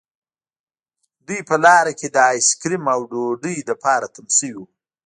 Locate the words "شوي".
4.37-4.53